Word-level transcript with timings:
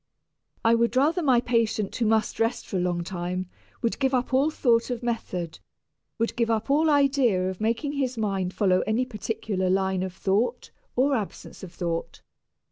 I 0.65 0.73
would 0.73 0.95
rather 0.95 1.21
my 1.21 1.39
patient 1.41 1.95
who 1.95 2.07
must 2.07 2.39
rest 2.39 2.65
for 2.65 2.77
a 2.77 2.79
long 2.79 3.03
time 3.03 3.47
would 3.83 3.99
give 3.99 4.15
up 4.15 4.33
all 4.33 4.49
thought 4.49 4.89
of 4.89 5.03
method, 5.03 5.59
would 6.17 6.35
give 6.35 6.49
up 6.49 6.71
all 6.71 6.89
idea 6.89 7.47
of 7.51 7.61
making 7.61 7.91
his 7.91 8.17
mind 8.17 8.51
follow 8.51 8.79
any 8.87 9.05
particular 9.05 9.69
line 9.69 10.01
of 10.01 10.15
thought 10.15 10.71
or 10.95 11.13
absence 11.15 11.61
of 11.61 11.71
thought. 11.71 12.23